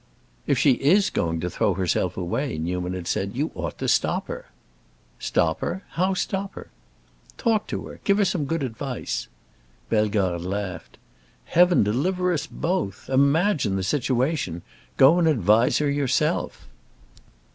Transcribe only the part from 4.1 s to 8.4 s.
her." "Stop her? How stop her?" "Talk to her; give her